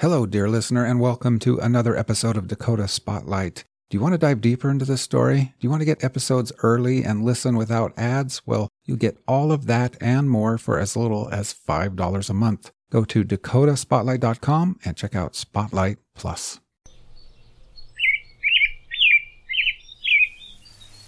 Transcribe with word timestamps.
Hello, 0.00 0.26
dear 0.26 0.46
listener, 0.46 0.84
and 0.84 1.00
welcome 1.00 1.38
to 1.38 1.56
another 1.56 1.96
episode 1.96 2.36
of 2.36 2.48
Dakota 2.48 2.86
Spotlight. 2.86 3.64
Do 3.88 3.96
you 3.96 4.02
want 4.02 4.12
to 4.12 4.18
dive 4.18 4.42
deeper 4.42 4.68
into 4.68 4.84
this 4.84 5.00
story? 5.00 5.38
Do 5.38 5.54
you 5.60 5.70
want 5.70 5.80
to 5.80 5.86
get 5.86 6.04
episodes 6.04 6.52
early 6.62 7.02
and 7.02 7.24
listen 7.24 7.56
without 7.56 7.98
ads? 7.98 8.42
Well, 8.44 8.68
you 8.84 8.98
get 8.98 9.16
all 9.26 9.52
of 9.52 9.64
that 9.68 9.96
and 9.98 10.28
more 10.28 10.58
for 10.58 10.78
as 10.78 10.98
little 10.98 11.30
as 11.30 11.54
$5 11.54 12.28
a 12.28 12.34
month. 12.34 12.72
Go 12.92 13.06
to 13.06 13.24
dakotaspotlight.com 13.24 14.80
and 14.84 14.96
check 14.98 15.16
out 15.16 15.34
Spotlight 15.34 15.96
Plus. 16.14 16.60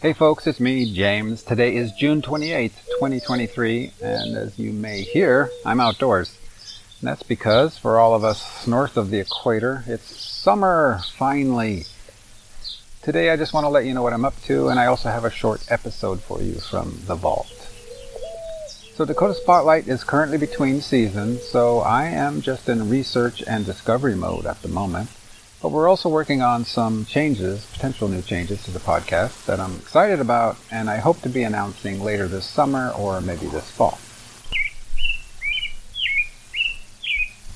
Hey 0.00 0.14
folks, 0.14 0.46
it's 0.46 0.60
me, 0.60 0.90
James. 0.94 1.42
Today 1.42 1.76
is 1.76 1.92
June 1.92 2.22
28th, 2.22 2.86
2023, 3.00 3.92
and 4.00 4.34
as 4.34 4.58
you 4.58 4.72
may 4.72 5.02
hear, 5.02 5.50
I'm 5.66 5.78
outdoors. 5.78 6.37
And 7.00 7.08
that's 7.08 7.22
because 7.22 7.78
for 7.78 8.00
all 8.00 8.12
of 8.14 8.24
us 8.24 8.66
north 8.66 8.96
of 8.96 9.10
the 9.10 9.20
equator, 9.20 9.84
it's 9.86 10.16
summer 10.20 11.00
finally. 11.16 11.84
Today 13.02 13.30
I 13.30 13.36
just 13.36 13.52
want 13.52 13.64
to 13.64 13.68
let 13.68 13.86
you 13.86 13.94
know 13.94 14.02
what 14.02 14.12
I'm 14.12 14.24
up 14.24 14.40
to, 14.44 14.68
and 14.68 14.80
I 14.80 14.86
also 14.86 15.08
have 15.08 15.24
a 15.24 15.30
short 15.30 15.64
episode 15.70 16.20
for 16.20 16.42
you 16.42 16.54
from 16.54 17.02
the 17.06 17.14
vault. 17.14 17.52
So 18.96 19.04
Dakota 19.04 19.34
Spotlight 19.34 19.86
is 19.86 20.02
currently 20.02 20.38
between 20.38 20.80
seasons, 20.80 21.44
so 21.44 21.78
I 21.78 22.06
am 22.06 22.40
just 22.40 22.68
in 22.68 22.90
research 22.90 23.44
and 23.46 23.64
discovery 23.64 24.16
mode 24.16 24.44
at 24.44 24.60
the 24.62 24.68
moment. 24.68 25.08
But 25.62 25.70
we're 25.70 25.88
also 25.88 26.08
working 26.08 26.42
on 26.42 26.64
some 26.64 27.04
changes, 27.04 27.64
potential 27.66 28.08
new 28.08 28.22
changes 28.22 28.64
to 28.64 28.72
the 28.72 28.80
podcast 28.80 29.46
that 29.46 29.60
I'm 29.60 29.76
excited 29.76 30.18
about, 30.18 30.56
and 30.72 30.90
I 30.90 30.96
hope 30.96 31.20
to 31.22 31.28
be 31.28 31.44
announcing 31.44 32.02
later 32.02 32.26
this 32.26 32.44
summer 32.44 32.90
or 32.90 33.20
maybe 33.20 33.46
this 33.46 33.70
fall. 33.70 34.00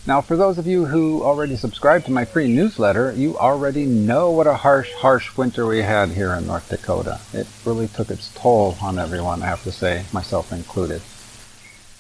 Now, 0.04 0.20
for 0.20 0.36
those 0.36 0.58
of 0.58 0.66
you 0.66 0.86
who 0.86 1.22
already 1.22 1.54
subscribe 1.54 2.04
to 2.06 2.10
my 2.10 2.24
free 2.24 2.52
newsletter, 2.52 3.12
you 3.12 3.38
already 3.38 3.86
know 3.86 4.32
what 4.32 4.48
a 4.48 4.54
harsh, 4.54 4.92
harsh 4.94 5.36
winter 5.36 5.64
we 5.64 5.82
had 5.82 6.08
here 6.08 6.32
in 6.34 6.44
North 6.44 6.68
Dakota. 6.68 7.20
It 7.32 7.46
really 7.64 7.86
took 7.86 8.10
its 8.10 8.34
toll 8.34 8.76
on 8.82 8.98
everyone, 8.98 9.44
I 9.44 9.46
have 9.46 9.62
to 9.62 9.70
say, 9.70 10.04
myself 10.12 10.52
included. 10.52 11.02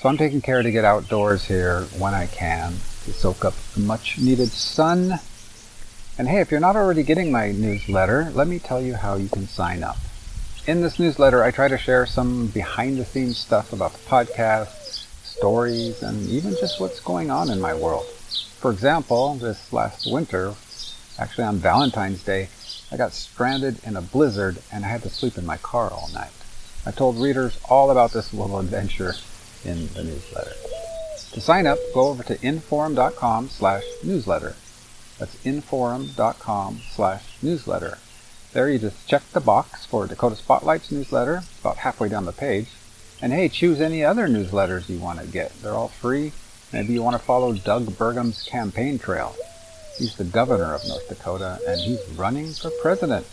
So 0.00 0.08
I'm 0.08 0.16
taking 0.16 0.40
care 0.40 0.64
to 0.64 0.70
get 0.72 0.84
outdoors 0.84 1.44
here 1.44 1.82
when 1.96 2.12
I 2.12 2.26
can 2.26 2.72
to 3.04 3.12
soak 3.12 3.44
up 3.44 3.54
much 3.76 4.18
needed 4.18 4.48
sun. 4.48 5.20
And 6.18 6.26
hey, 6.26 6.40
if 6.40 6.50
you're 6.50 6.58
not 6.58 6.74
already 6.74 7.04
getting 7.04 7.30
my 7.30 7.52
newsletter, 7.52 8.32
let 8.34 8.48
me 8.48 8.58
tell 8.58 8.82
you 8.82 8.96
how 8.96 9.14
you 9.14 9.28
can 9.28 9.46
sign 9.46 9.84
up. 9.84 9.96
In 10.66 10.80
this 10.80 10.98
newsletter, 10.98 11.44
I 11.44 11.52
try 11.52 11.68
to 11.68 11.78
share 11.78 12.04
some 12.06 12.48
behind 12.48 12.98
the 12.98 13.04
scenes 13.04 13.38
stuff 13.38 13.72
about 13.72 13.92
the 13.92 14.00
podcast 14.10 14.81
stories, 15.42 16.04
and 16.04 16.28
even 16.28 16.52
just 16.60 16.78
what's 16.78 17.00
going 17.00 17.28
on 17.28 17.50
in 17.50 17.60
my 17.60 17.74
world. 17.74 18.06
For 18.60 18.70
example, 18.70 19.34
this 19.34 19.72
last 19.72 20.06
winter, 20.06 20.54
actually 21.18 21.42
on 21.42 21.56
Valentine's 21.56 22.22
Day, 22.22 22.48
I 22.92 22.96
got 22.96 23.12
stranded 23.12 23.80
in 23.84 23.96
a 23.96 24.00
blizzard 24.00 24.58
and 24.72 24.84
I 24.84 24.88
had 24.88 25.02
to 25.02 25.08
sleep 25.10 25.36
in 25.36 25.44
my 25.44 25.56
car 25.56 25.90
all 25.90 26.08
night. 26.14 26.30
I 26.86 26.92
told 26.92 27.16
readers 27.18 27.58
all 27.68 27.90
about 27.90 28.12
this 28.12 28.32
little 28.32 28.60
adventure 28.60 29.14
in 29.64 29.88
the 29.94 30.04
newsletter. 30.04 30.52
To 31.32 31.40
sign 31.40 31.66
up, 31.66 31.78
go 31.92 32.06
over 32.06 32.22
to 32.22 32.36
inforum.com 32.36 33.48
slash 33.48 33.82
newsletter. 34.04 34.54
That's 35.18 35.34
inforum.com 35.44 36.82
slash 36.92 37.24
newsletter. 37.42 37.98
There 38.52 38.70
you 38.70 38.78
just 38.78 39.08
check 39.08 39.24
the 39.32 39.40
box 39.40 39.86
for 39.86 40.06
Dakota 40.06 40.36
Spotlight's 40.36 40.92
newsletter, 40.92 41.42
about 41.62 41.78
halfway 41.78 42.08
down 42.08 42.26
the 42.26 42.32
page, 42.32 42.68
and 43.22 43.32
hey, 43.32 43.48
choose 43.48 43.80
any 43.80 44.04
other 44.04 44.26
newsletters 44.26 44.88
you 44.88 44.98
want 44.98 45.20
to 45.20 45.26
get. 45.26 45.54
They're 45.62 45.72
all 45.74 45.88
free. 45.88 46.32
Maybe 46.72 46.92
you 46.92 47.02
want 47.02 47.16
to 47.16 47.22
follow 47.22 47.52
Doug 47.54 47.96
Burgum's 47.96 48.42
campaign 48.42 48.98
trail. 48.98 49.36
He's 49.96 50.16
the 50.16 50.24
governor 50.24 50.74
of 50.74 50.86
North 50.86 51.08
Dakota 51.08 51.60
and 51.66 51.80
he's 51.80 52.04
running 52.16 52.52
for 52.52 52.70
president. 52.82 53.26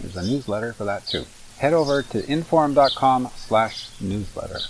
There's 0.00 0.16
a 0.16 0.22
newsletter 0.22 0.72
for 0.72 0.84
that 0.84 1.06
too. 1.06 1.26
Head 1.58 1.74
over 1.74 2.02
to 2.02 2.22
inforum.com 2.22 3.28
slash 3.36 3.90
newsletter. 4.00 4.60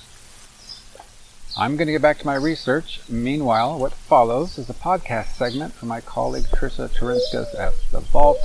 I'm 1.56 1.77
going 1.77 1.87
to 1.87 1.93
get 1.93 2.03
back 2.03 2.19
to 2.21 2.27
my 2.27 2.37
research. 2.37 3.00
Meanwhile, 3.09 3.78
what 3.78 3.93
follows 3.93 4.59
is 4.59 4.71
a 4.71 4.75
podcast 4.75 5.37
segment 5.37 5.75
from 5.75 5.89
my 5.89 6.00
colleague 6.00 6.44
Trisha 6.44 6.89
Taurinskas 6.89 7.59
at 7.59 7.75
The 7.93 8.00
Vault. 8.00 8.41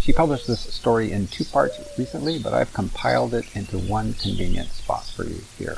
She 0.00 0.12
published 0.14 0.46
this 0.46 0.60
story 0.60 1.12
in 1.12 1.26
two 1.28 1.44
parts 1.44 1.78
recently, 1.98 2.38
but 2.38 2.54
I've 2.54 2.72
compiled 2.72 3.34
it 3.34 3.44
into 3.54 3.78
one 3.78 4.14
convenient 4.14 4.70
spot 4.70 5.04
for 5.04 5.24
you 5.24 5.42
here. 5.58 5.76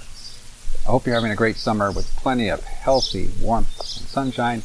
I 0.87 0.91
hope 0.91 1.07
you're 1.07 1.15
having 1.15 1.33
a 1.33 1.37
great 1.37 1.57
summer 1.57 1.91
with 1.91 2.15
plenty 2.17 2.49
of 2.49 2.63
healthy 2.65 3.31
warmth 3.41 3.79
and 3.79 4.09
sunshine. 4.09 4.63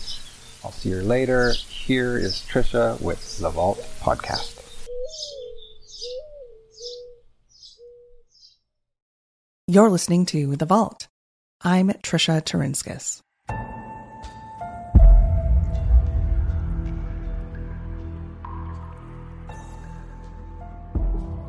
I'll 0.63 0.71
see 0.71 0.89
you 0.89 1.01
later. 1.01 1.53
Here 1.53 2.17
is 2.17 2.45
Trisha 2.47 3.01
with 3.01 3.39
the 3.39 3.49
Vault 3.49 3.79
Podcast. 3.99 4.53
You're 9.67 9.89
listening 9.89 10.25
to 10.27 10.55
The 10.55 10.65
Vault. 10.65 11.07
I'm 11.61 11.89
Trisha 11.89 12.41
Taurinskas. 12.41 13.21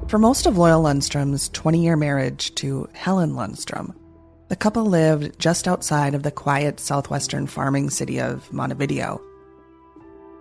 For 0.08 0.18
most 0.18 0.46
of 0.46 0.56
Loyal 0.56 0.84
Lundstrom's 0.84 1.50
20 1.50 1.82
year 1.84 1.94
marriage 1.94 2.54
to 2.54 2.88
Helen 2.94 3.34
Lundstrom, 3.34 3.94
the 4.48 4.56
couple 4.56 4.86
lived 4.86 5.38
just 5.38 5.68
outside 5.68 6.14
of 6.14 6.22
the 6.22 6.30
quiet 6.30 6.80
southwestern 6.80 7.46
farming 7.46 7.90
city 7.90 8.18
of 8.18 8.50
Montevideo. 8.50 9.20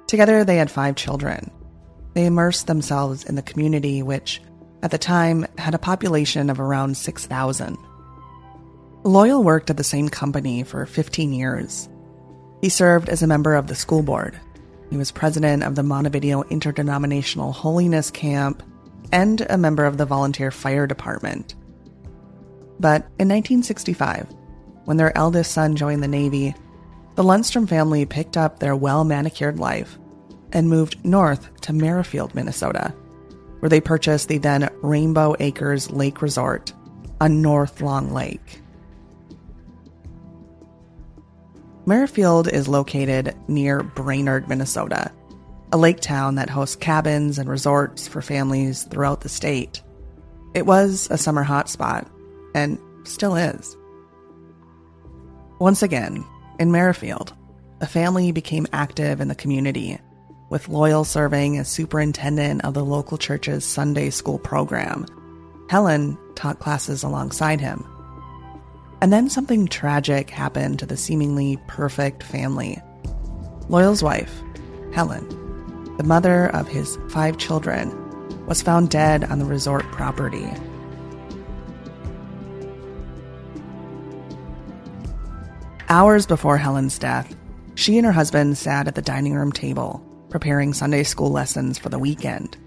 Together, 0.08 0.46
they 0.46 0.56
had 0.56 0.72
five 0.72 0.96
children. 0.96 1.52
They 2.14 2.26
immersed 2.26 2.68
themselves 2.68 3.26
in 3.26 3.36
the 3.36 3.42
community, 3.42 4.02
which, 4.02 4.42
at 4.84 4.92
the 4.92 4.98
time, 4.98 5.46
had 5.58 5.76
a 5.76 5.80
population 5.80 6.50
of 6.50 6.62
around 6.62 6.96
6,000. 6.96 7.78
Loyal 9.04 9.44
worked 9.44 9.70
at 9.70 9.76
the 9.76 9.84
same 9.84 10.08
company 10.08 10.64
for 10.64 10.86
15 10.86 11.34
years. 11.34 11.90
He 12.62 12.70
served 12.70 13.10
as 13.10 13.22
a 13.22 13.28
member 13.28 13.56
of 13.56 13.68
the 13.68 13.76
school 13.76 14.02
board. 14.02 14.40
He 14.90 14.96
was 14.96 15.12
president 15.12 15.64
of 15.64 15.76
the 15.76 15.84
Montevideo 15.84 16.44
Interdenominational 16.44 17.52
Holiness 17.52 18.10
Camp 18.10 18.64
and 19.12 19.42
a 19.50 19.58
member 19.58 19.86
of 19.86 19.98
the 19.98 20.06
volunteer 20.06 20.52
fire 20.52 20.88
department. 20.88 21.56
But 22.80 23.04
in 23.20 23.28
1965, 23.28 24.28
when 24.86 24.98
their 24.98 25.18
eldest 25.18 25.52
son 25.52 25.76
joined 25.76 26.04
the 26.04 26.08
Navy, 26.08 26.56
the 27.16 27.24
Lundstrom 27.24 27.68
family 27.68 28.06
picked 28.06 28.38
up 28.38 28.60
their 28.60 28.76
well 28.76 29.04
manicured 29.04 29.60
life 29.60 29.98
and 30.54 30.70
moved 30.70 31.04
north 31.04 31.60
to 31.62 31.74
Merrifield, 31.74 32.36
Minnesota, 32.36 32.94
where 33.60 33.70
they 33.70 33.82
purchased 33.82 34.28
the 34.28 34.38
then 34.38 34.70
Rainbow 34.82 35.36
Acres 35.40 35.92
Lake 35.92 36.22
Resort 36.22 36.74
on 37.20 37.42
North 37.42 37.82
Long 37.82 38.14
Lake. 38.14 38.62
Merrifield 41.86 42.48
is 42.50 42.68
located 42.68 43.36
near 43.48 43.82
Brainerd, 43.82 44.48
Minnesota, 44.48 45.12
a 45.72 45.78
lake 45.78 46.00
town 46.00 46.36
that 46.36 46.50
hosts 46.50 46.76
cabins 46.76 47.38
and 47.38 47.50
resorts 47.50 48.08
for 48.08 48.22
families 48.22 48.84
throughout 48.84 49.22
the 49.22 49.30
state. 49.30 49.82
It 50.54 50.66
was 50.66 51.08
a 51.12 51.18
summer 51.18 51.44
hotspot, 51.44 52.08
and 52.56 52.80
still 53.04 53.36
is. 53.36 53.76
Once 55.60 55.84
again, 55.84 56.24
in 56.60 56.72
Merrifield, 56.72 57.34
a 57.82 57.88
family 57.88 58.32
became 58.32 58.68
active 58.74 59.22
in 59.22 59.28
the 59.28 59.36
community, 59.36 60.00
with 60.50 60.70
Loyal 60.70 61.04
serving 61.04 61.58
as 61.58 61.68
superintendent 61.68 62.64
of 62.64 62.74
the 62.74 62.86
local 62.86 63.18
church's 63.18 63.66
Sunday 63.66 64.10
school 64.10 64.40
program. 64.40 65.06
Helen 65.70 66.18
taught 66.36 66.60
classes 66.60 67.04
alongside 67.04 67.60
him. 67.60 67.86
And 69.02 69.12
then 69.12 69.30
something 69.30 69.68
tragic 69.68 70.30
happened 70.30 70.80
to 70.80 70.86
the 70.86 70.98
seemingly 70.98 71.60
perfect 71.68 72.24
family. 72.24 72.82
Loyal's 73.70 74.02
wife, 74.02 74.42
Helen, 74.94 75.47
the 75.98 76.04
mother 76.04 76.48
of 76.56 76.68
his 76.68 76.98
five 77.10 77.38
children, 77.38 77.92
was 78.46 78.62
found 78.62 78.90
dead 78.90 79.24
on 79.26 79.40
the 79.40 79.46
resort 79.46 79.84
property. 79.92 80.48
Hours 85.90 86.26
before 86.26 86.58
Helen's 86.58 87.00
death, 87.00 87.36
she 87.76 87.98
and 87.98 88.06
her 88.06 88.12
husband 88.12 88.58
sat 88.58 88.88
at 88.88 88.96
the 88.96 89.02
dining 89.02 89.34
room 89.34 89.52
table, 89.52 90.04
preparing 90.30 90.74
Sunday 90.74 91.04
school 91.04 91.32
lessons 91.32 91.78
for 91.78 91.90
the 91.90 92.00
weekend. 92.00 92.58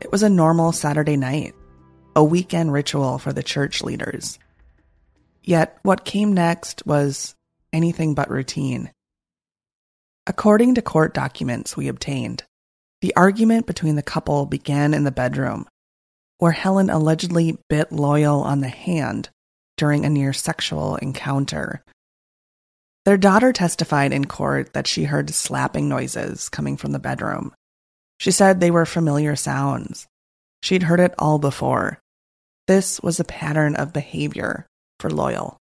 It 0.00 0.10
was 0.10 0.22
a 0.22 0.30
normal 0.30 0.72
Saturday 0.72 1.16
night, 1.16 1.54
a 2.16 2.24
weekend 2.24 2.72
ritual 2.72 3.18
for 3.18 3.32
the 3.32 3.42
church 3.42 3.82
leaders. 3.82 4.38
Yet 5.42 5.78
what 5.82 6.04
came 6.04 6.32
next 6.32 6.86
was 6.86 7.34
anything 7.72 8.14
but 8.14 8.30
routine. 8.30 8.90
According 10.28 10.74
to 10.74 10.82
court 10.82 11.14
documents 11.14 11.74
we 11.74 11.88
obtained, 11.88 12.44
the 13.00 13.16
argument 13.16 13.66
between 13.66 13.96
the 13.96 14.02
couple 14.02 14.44
began 14.44 14.92
in 14.92 15.04
the 15.04 15.10
bedroom, 15.10 15.66
where 16.36 16.52
Helen 16.52 16.90
allegedly 16.90 17.56
bit 17.70 17.90
Loyal 17.90 18.42
on 18.42 18.60
the 18.60 18.68
hand 18.68 19.30
during 19.78 20.04
a 20.04 20.10
near 20.10 20.34
sexual 20.34 20.96
encounter. 20.96 21.82
Their 23.06 23.16
daughter 23.16 23.54
testified 23.54 24.12
in 24.12 24.26
court 24.26 24.74
that 24.74 24.86
she 24.86 25.04
heard 25.04 25.30
slapping 25.30 25.88
noises 25.88 26.50
coming 26.50 26.76
from 26.76 26.92
the 26.92 26.98
bedroom. 26.98 27.54
She 28.20 28.30
said 28.30 28.60
they 28.60 28.70
were 28.70 28.84
familiar 28.84 29.34
sounds. 29.34 30.06
She'd 30.62 30.82
heard 30.82 31.00
it 31.00 31.14
all 31.18 31.38
before. 31.38 32.00
This 32.66 33.00
was 33.00 33.18
a 33.18 33.24
pattern 33.24 33.76
of 33.76 33.94
behavior 33.94 34.66
for 35.00 35.08
Loyal. 35.08 35.56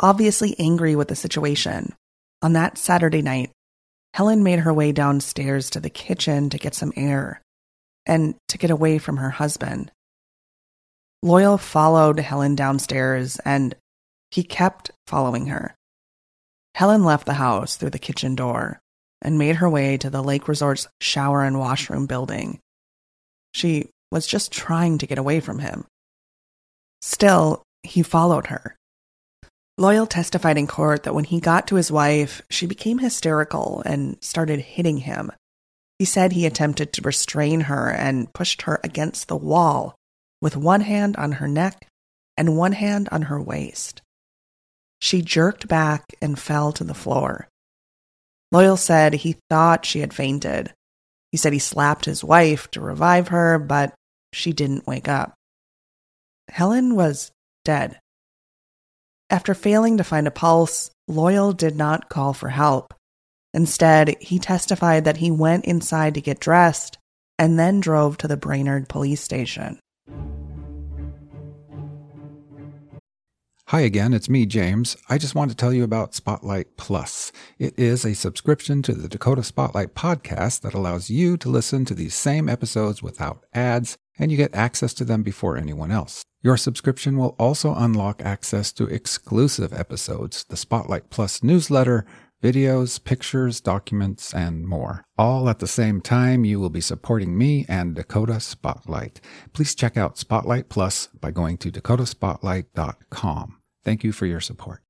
Obviously 0.00 0.56
angry 0.58 0.96
with 0.96 1.08
the 1.08 1.16
situation, 1.16 1.94
on 2.42 2.52
that 2.54 2.78
Saturday 2.78 3.22
night, 3.22 3.50
Helen 4.12 4.42
made 4.42 4.60
her 4.60 4.72
way 4.72 4.92
downstairs 4.92 5.70
to 5.70 5.80
the 5.80 5.90
kitchen 5.90 6.50
to 6.50 6.58
get 6.58 6.74
some 6.74 6.92
air 6.96 7.42
and 8.06 8.34
to 8.48 8.58
get 8.58 8.70
away 8.70 8.98
from 8.98 9.16
her 9.16 9.30
husband. 9.30 9.90
Loyal 11.22 11.58
followed 11.58 12.18
Helen 12.20 12.54
downstairs 12.54 13.38
and 13.44 13.74
he 14.30 14.42
kept 14.42 14.90
following 15.06 15.46
her. 15.46 15.74
Helen 16.74 17.04
left 17.04 17.24
the 17.24 17.34
house 17.34 17.76
through 17.76 17.90
the 17.90 17.98
kitchen 17.98 18.34
door 18.34 18.80
and 19.22 19.38
made 19.38 19.56
her 19.56 19.70
way 19.70 19.96
to 19.96 20.10
the 20.10 20.22
lake 20.22 20.48
resort's 20.48 20.86
shower 21.00 21.42
and 21.44 21.58
washroom 21.58 22.06
building. 22.06 22.58
She 23.54 23.88
was 24.10 24.26
just 24.26 24.52
trying 24.52 24.98
to 24.98 25.06
get 25.06 25.18
away 25.18 25.40
from 25.40 25.60
him. 25.60 25.86
Still, 27.00 27.62
he 27.82 28.02
followed 28.02 28.48
her. 28.48 28.76
Loyal 29.76 30.06
testified 30.06 30.56
in 30.56 30.66
court 30.66 31.02
that 31.02 31.14
when 31.14 31.24
he 31.24 31.40
got 31.40 31.66
to 31.68 31.74
his 31.74 31.90
wife, 31.90 32.40
she 32.48 32.66
became 32.66 32.98
hysterical 32.98 33.82
and 33.84 34.16
started 34.22 34.60
hitting 34.60 34.98
him. 34.98 35.32
He 35.98 36.04
said 36.04 36.32
he 36.32 36.46
attempted 36.46 36.92
to 36.92 37.02
restrain 37.02 37.62
her 37.62 37.90
and 37.90 38.32
pushed 38.32 38.62
her 38.62 38.80
against 38.84 39.26
the 39.26 39.36
wall 39.36 39.96
with 40.40 40.56
one 40.56 40.82
hand 40.82 41.16
on 41.16 41.32
her 41.32 41.48
neck 41.48 41.88
and 42.36 42.56
one 42.56 42.72
hand 42.72 43.08
on 43.10 43.22
her 43.22 43.40
waist. 43.40 44.00
She 45.00 45.22
jerked 45.22 45.66
back 45.68 46.04
and 46.22 46.38
fell 46.38 46.72
to 46.72 46.84
the 46.84 46.94
floor. 46.94 47.48
Loyal 48.52 48.76
said 48.76 49.14
he 49.14 49.36
thought 49.50 49.84
she 49.84 50.00
had 50.00 50.14
fainted. 50.14 50.72
He 51.32 51.36
said 51.36 51.52
he 51.52 51.58
slapped 51.58 52.04
his 52.04 52.22
wife 52.22 52.70
to 52.70 52.80
revive 52.80 53.28
her, 53.28 53.58
but 53.58 53.94
she 54.32 54.52
didn't 54.52 54.86
wake 54.86 55.08
up. 55.08 55.34
Helen 56.48 56.94
was 56.94 57.32
dead. 57.64 57.98
After 59.30 59.54
failing 59.54 59.96
to 59.96 60.04
find 60.04 60.26
a 60.26 60.30
pulse, 60.30 60.90
Loyal 61.08 61.52
did 61.52 61.76
not 61.76 62.08
call 62.08 62.34
for 62.34 62.50
help. 62.50 62.92
Instead, 63.54 64.16
he 64.20 64.38
testified 64.38 65.04
that 65.04 65.18
he 65.18 65.30
went 65.30 65.64
inside 65.64 66.14
to 66.14 66.20
get 66.20 66.40
dressed 66.40 66.98
and 67.38 67.58
then 67.58 67.80
drove 67.80 68.18
to 68.18 68.28
the 68.28 68.36
Brainerd 68.36 68.88
police 68.88 69.20
station. 69.20 69.78
Hi 73.68 73.80
again, 73.80 74.12
it's 74.12 74.28
me, 74.28 74.44
James. 74.44 74.94
I 75.08 75.16
just 75.16 75.34
want 75.34 75.50
to 75.50 75.56
tell 75.56 75.72
you 75.72 75.84
about 75.84 76.14
Spotlight 76.14 76.76
Plus. 76.76 77.32
It 77.58 77.76
is 77.78 78.04
a 78.04 78.14
subscription 78.14 78.82
to 78.82 78.92
the 78.92 79.08
Dakota 79.08 79.42
Spotlight 79.42 79.94
podcast 79.94 80.60
that 80.60 80.74
allows 80.74 81.08
you 81.08 81.38
to 81.38 81.48
listen 81.48 81.86
to 81.86 81.94
these 81.94 82.14
same 82.14 82.48
episodes 82.48 83.02
without 83.02 83.44
ads, 83.54 83.96
and 84.18 84.30
you 84.30 84.36
get 84.36 84.54
access 84.54 84.92
to 84.94 85.04
them 85.04 85.22
before 85.22 85.56
anyone 85.56 85.90
else. 85.90 86.24
Your 86.44 86.58
subscription 86.58 87.16
will 87.16 87.34
also 87.38 87.74
unlock 87.74 88.20
access 88.20 88.70
to 88.72 88.84
exclusive 88.84 89.72
episodes, 89.72 90.44
the 90.44 90.58
Spotlight 90.58 91.08
Plus 91.08 91.42
newsletter, 91.42 92.04
videos, 92.42 93.02
pictures, 93.02 93.62
documents, 93.62 94.34
and 94.34 94.66
more. 94.68 95.06
All 95.16 95.48
at 95.48 95.60
the 95.60 95.66
same 95.66 96.02
time, 96.02 96.44
you 96.44 96.60
will 96.60 96.68
be 96.68 96.82
supporting 96.82 97.38
me 97.38 97.64
and 97.66 97.94
Dakota 97.94 98.40
Spotlight. 98.40 99.22
Please 99.54 99.74
check 99.74 99.96
out 99.96 100.18
Spotlight 100.18 100.68
Plus 100.68 101.06
by 101.18 101.30
going 101.30 101.56
to 101.56 101.72
dakotaspotlight.com. 101.72 103.56
Thank 103.82 104.04
you 104.04 104.12
for 104.12 104.26
your 104.26 104.40
support. 104.40 104.82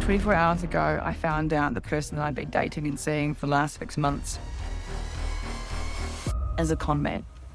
24 0.00 0.34
hours 0.34 0.62
ago, 0.62 1.00
I 1.02 1.14
found 1.14 1.54
out 1.54 1.72
the 1.72 1.80
person 1.80 2.18
I'd 2.18 2.34
been 2.34 2.50
dating 2.50 2.86
and 2.86 3.00
seeing 3.00 3.32
for 3.32 3.46
the 3.46 3.52
last 3.52 3.78
six 3.78 3.96
months 3.96 4.38
as 6.58 6.70
a 6.70 6.76
con 6.76 7.00
man. 7.00 7.24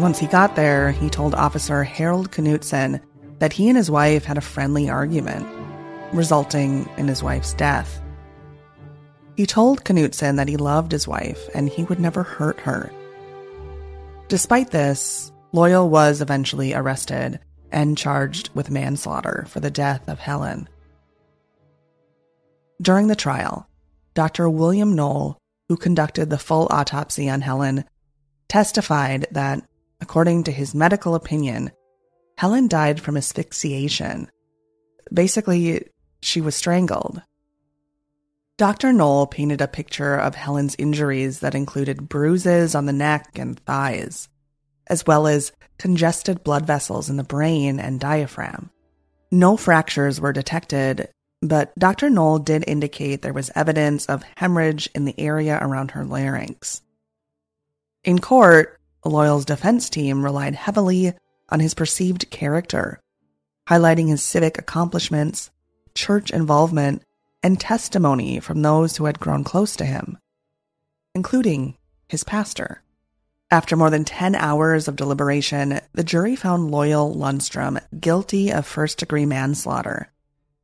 Once 0.00 0.18
he 0.18 0.26
got 0.26 0.56
there, 0.56 0.92
he 0.92 1.10
told 1.10 1.34
Officer 1.34 1.84
Harold 1.84 2.30
Knutson 2.30 3.02
that 3.38 3.52
he 3.52 3.68
and 3.68 3.76
his 3.76 3.90
wife 3.90 4.24
had 4.24 4.38
a 4.38 4.40
friendly 4.40 4.88
argument, 4.88 5.46
resulting 6.14 6.88
in 6.96 7.06
his 7.06 7.22
wife's 7.22 7.52
death. 7.52 8.00
He 9.36 9.44
told 9.44 9.84
Knutson 9.84 10.36
that 10.36 10.48
he 10.48 10.56
loved 10.56 10.90
his 10.90 11.06
wife 11.06 11.50
and 11.54 11.68
he 11.68 11.84
would 11.84 12.00
never 12.00 12.22
hurt 12.22 12.58
her. 12.60 12.90
Despite 14.28 14.70
this, 14.70 15.32
Loyal 15.52 15.90
was 15.90 16.22
eventually 16.22 16.72
arrested 16.72 17.38
and 17.70 17.98
charged 17.98 18.48
with 18.54 18.70
manslaughter 18.70 19.44
for 19.48 19.60
the 19.60 19.70
death 19.70 20.08
of 20.08 20.18
Helen. 20.18 20.66
During 22.80 23.08
the 23.08 23.16
trial, 23.16 23.68
Dr. 24.14 24.48
William 24.48 24.94
Knoll, 24.94 25.36
who 25.68 25.76
conducted 25.76 26.30
the 26.30 26.38
full 26.38 26.68
autopsy 26.70 27.28
on 27.28 27.42
Helen, 27.42 27.84
testified 28.48 29.26
that, 29.32 29.62
according 30.00 30.44
to 30.44 30.52
his 30.52 30.74
medical 30.74 31.14
opinion, 31.14 31.70
Helen 32.36 32.68
died 32.68 33.00
from 33.00 33.16
asphyxiation. 33.16 34.30
Basically, 35.12 35.88
she 36.22 36.40
was 36.40 36.54
strangled. 36.54 37.22
Dr. 38.56 38.92
Knoll 38.92 39.26
painted 39.26 39.60
a 39.60 39.68
picture 39.68 40.16
of 40.16 40.34
Helen's 40.34 40.76
injuries 40.78 41.40
that 41.40 41.54
included 41.54 42.08
bruises 42.08 42.74
on 42.74 42.86
the 42.86 42.92
neck 42.92 43.38
and 43.38 43.58
thighs, 43.60 44.28
as 44.86 45.06
well 45.06 45.26
as 45.26 45.52
congested 45.78 46.44
blood 46.44 46.66
vessels 46.66 47.08
in 47.08 47.16
the 47.16 47.24
brain 47.24 47.80
and 47.80 48.00
diaphragm. 48.00 48.70
No 49.30 49.56
fractures 49.56 50.20
were 50.20 50.32
detected, 50.32 51.08
but 51.40 51.72
Dr. 51.78 52.10
Knoll 52.10 52.38
did 52.38 52.64
indicate 52.66 53.22
there 53.22 53.32
was 53.32 53.50
evidence 53.54 54.06
of 54.06 54.24
hemorrhage 54.36 54.88
in 54.94 55.04
the 55.04 55.18
area 55.18 55.58
around 55.60 55.92
her 55.92 56.04
larynx. 56.04 56.82
In 58.02 58.18
court, 58.18 58.79
Loyal's 59.08 59.44
defense 59.44 59.88
team 59.88 60.24
relied 60.24 60.54
heavily 60.54 61.14
on 61.48 61.60
his 61.60 61.74
perceived 61.74 62.30
character, 62.30 63.00
highlighting 63.68 64.08
his 64.08 64.22
civic 64.22 64.58
accomplishments, 64.58 65.50
church 65.94 66.30
involvement, 66.30 67.02
and 67.42 67.58
testimony 67.58 68.40
from 68.40 68.62
those 68.62 68.96
who 68.96 69.06
had 69.06 69.20
grown 69.20 69.44
close 69.44 69.74
to 69.76 69.84
him, 69.84 70.18
including 71.14 71.76
his 72.08 72.24
pastor. 72.24 72.82
After 73.50 73.74
more 73.76 73.90
than 73.90 74.04
10 74.04 74.36
hours 74.36 74.86
of 74.86 74.94
deliberation, 74.96 75.80
the 75.92 76.04
jury 76.04 76.36
found 76.36 76.70
Loyal 76.70 77.12
Lundstrom 77.12 77.80
guilty 77.98 78.52
of 78.52 78.66
first 78.66 78.98
degree 78.98 79.26
manslaughter. 79.26 80.12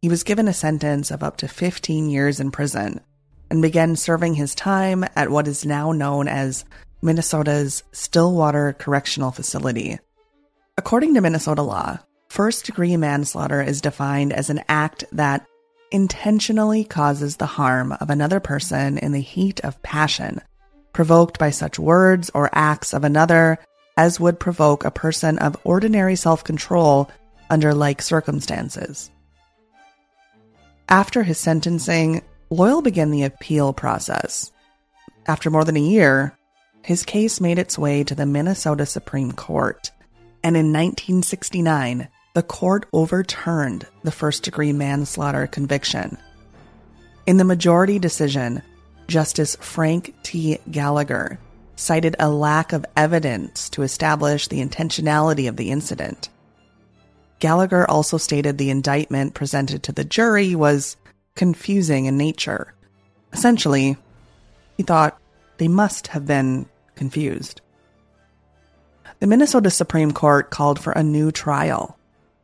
He 0.03 0.09
was 0.09 0.23
given 0.23 0.47
a 0.47 0.53
sentence 0.53 1.11
of 1.11 1.23
up 1.23 1.37
to 1.39 1.49
15 1.49 2.11
years 2.11 2.39
in 2.39 2.53
prison 2.53 3.01
and 3.51 3.63
began 3.63 3.97
serving 3.97 4.35
his 4.35 4.55
time 4.55 5.05
at 5.17 5.31
what 5.31 5.49
is 5.49 5.65
now 5.65 5.91
known 5.91 6.29
as 6.29 6.65
Minnesota's 7.03 7.83
Stillwater 7.93 8.73
Correctional 8.73 9.31
Facility. 9.31 9.99
According 10.79 11.15
to 11.15 11.21
Minnesota 11.21 11.63
law, 11.63 11.99
first 12.29 12.67
degree 12.67 12.97
manslaughter 12.97 13.63
is 13.63 13.81
defined 13.81 14.33
as 14.33 14.51
an 14.51 14.63
act 14.69 15.05
that 15.13 15.47
intentionally 15.91 16.85
causes 16.85 17.37
the 17.37 17.47
harm 17.47 17.93
of 17.93 18.11
another 18.11 18.41
person 18.41 18.99
in 18.99 19.13
the 19.13 19.21
heat 19.21 19.61
of 19.61 19.83
passion, 19.83 20.41
provoked 20.93 21.39
by 21.39 21.51
such 21.51 21.79
words 21.79 22.31
or 22.35 22.51
acts 22.53 22.93
of 22.93 23.05
another 23.05 23.59
as 23.97 24.21
would 24.21 24.39
provoke 24.39 24.85
a 24.85 24.91
person 24.91 25.39
of 25.39 25.57
ordinary 25.65 26.17
self 26.17 26.45
control 26.45 27.11
under 27.49 27.75
like 27.75 28.03
circumstances. 28.03 29.11
After 30.89 31.23
his 31.23 31.39
sentencing, 31.39 32.23
Loyal 32.51 32.83
began 32.83 33.11
the 33.11 33.25
appeal 33.25 33.73
process. 33.73 34.53
After 35.27 35.51
more 35.51 35.65
than 35.65 35.77
a 35.77 35.81
year, 35.81 36.36
his 36.87 37.05
case 37.05 37.41
made 37.41 37.59
its 37.59 37.77
way 37.77 38.05
to 38.05 38.15
the 38.15 38.25
Minnesota 38.25 38.87
Supreme 38.87 39.33
Court, 39.33 39.91
and 40.45 40.57
in 40.57 40.67
1969, 40.67 42.07
the 42.35 42.45
court 42.45 42.87
overturned 42.93 43.89
the 44.05 44.13
first 44.13 44.45
degree 44.45 44.73
manslaughter 44.73 45.49
conviction. 45.49 46.17
In 47.27 47.39
the 47.39 47.45
majority 47.45 47.99
decision, 47.99 48.63
Justice 49.09 49.57
Frank 49.57 50.15
T. 50.23 50.59
Gallagher 50.71 51.41
cited 51.75 52.15
a 52.21 52.31
lack 52.31 52.73
of 52.73 52.87
evidence 52.97 53.69
to 53.71 53.83
establish 53.83 54.47
the 54.47 54.65
intentionality 54.65 55.49
of 55.49 55.57
the 55.57 55.73
incident. 55.73 56.29
Gallagher 57.41 57.91
also 57.91 58.17
stated 58.17 58.59
the 58.59 58.71
indictment 58.71 59.35
presented 59.35 59.83
to 59.83 59.93
the 59.93 60.05
jury 60.05 60.55
was 60.55 60.97
confusing 61.35 62.05
in 62.05 62.17
nature. 62.17 62.75
Essentially, 63.33 63.97
he 64.77 64.85
thought 64.85 65.19
they 65.59 65.67
must 65.67 66.07
have 66.09 66.25
been 66.27 66.69
confused. 66.97 67.61
The 69.21 69.27
Minnesota 69.27 69.71
Supreme 69.71 70.13
Court 70.13 70.51
called 70.51 70.81
for 70.81 70.93
a 70.93 71.03
new 71.03 71.31
trial, 71.31 71.99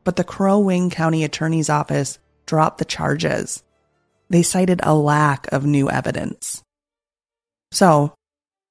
but 0.05 0.17
the 0.17 0.25
Crow 0.25 0.59
Wing 0.59 0.91
County 0.91 1.25
Attorney's 1.25 1.69
Office 1.69 2.19
dropped 2.47 2.79
the 2.79 2.85
charges. 2.85 3.63
They 4.31 4.43
cited 4.43 4.81
a 4.83 4.95
lack 4.95 5.51
of 5.53 5.67
new 5.67 5.91
evidence. 5.91 6.63
So, 7.73 8.15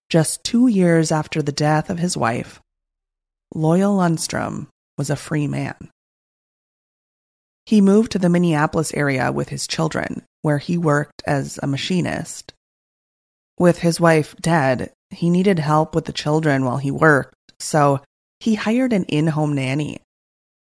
just 0.09 0.43
two 0.43 0.67
years 0.67 1.11
after 1.11 1.41
the 1.41 1.51
death 1.51 1.89
of 1.89 1.99
his 1.99 2.17
wife, 2.17 2.59
Loyal 3.53 3.97
Lundstrom 3.97 4.67
was 4.97 5.09
a 5.09 5.15
free 5.15 5.47
man. 5.47 5.89
He 7.65 7.81
moved 7.81 8.11
to 8.13 8.19
the 8.19 8.29
Minneapolis 8.29 8.93
area 8.93 9.31
with 9.31 9.49
his 9.49 9.67
children, 9.67 10.23
where 10.41 10.57
he 10.57 10.77
worked 10.77 11.21
as 11.25 11.59
a 11.61 11.67
machinist. 11.67 12.53
With 13.59 13.79
his 13.79 13.99
wife 13.99 14.35
dead, 14.41 14.91
he 15.11 15.29
needed 15.29 15.59
help 15.59 15.93
with 15.95 16.05
the 16.05 16.13
children 16.13 16.65
while 16.65 16.77
he 16.77 16.91
worked, 16.91 17.35
so 17.59 18.01
he 18.39 18.55
hired 18.55 18.93
an 18.93 19.05
in 19.05 19.27
home 19.27 19.53
nanny 19.53 19.99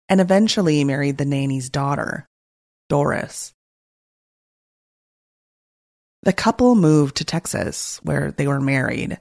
and 0.09 0.21
eventually 0.21 0.85
married 0.85 1.19
the 1.19 1.25
nanny's 1.25 1.69
daughter, 1.69 2.27
Doris. 2.89 3.53
The 6.23 6.33
couple 6.33 6.75
moved 6.75 7.17
to 7.17 7.25
Texas, 7.25 8.01
where 8.03 8.33
they 8.33 8.47
were 8.47 8.61
married. 8.61 9.19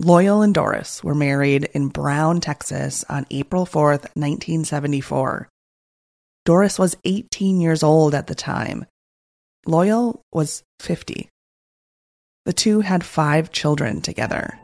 Loyal 0.00 0.42
and 0.42 0.54
Doris 0.54 1.02
were 1.02 1.14
married 1.14 1.64
in 1.72 1.88
Brown, 1.88 2.40
Texas 2.40 3.04
on 3.08 3.26
April 3.30 3.64
4th, 3.64 4.02
1974. 4.14 5.48
Doris 6.44 6.78
was 6.78 6.96
18 7.04 7.60
years 7.60 7.82
old 7.82 8.14
at 8.14 8.26
the 8.26 8.34
time. 8.34 8.86
Loyal 9.66 10.20
was 10.32 10.62
50. 10.80 11.28
The 12.44 12.52
two 12.52 12.80
had 12.80 13.02
five 13.02 13.52
children 13.52 14.02
together. 14.02 14.58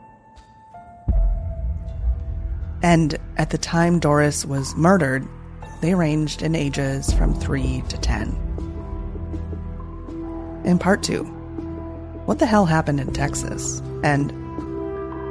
And 2.83 3.17
at 3.37 3.49
the 3.49 3.57
time 3.57 3.97
Doris 3.97 4.45
was 4.45 4.75
murdered, 4.75 5.27
they 5.81 5.95
ranged 5.95 6.43
in 6.43 6.53
ages 6.53 7.11
from 7.11 7.33
3 7.33 7.81
to 7.89 7.97
10. 7.97 8.37
In 10.63 10.77
part 10.77 11.01
2, 11.01 11.23
what 12.25 12.37
the 12.37 12.45
hell 12.45 12.67
happened 12.67 12.99
in 12.99 13.13
Texas? 13.13 13.81
And 14.03 14.31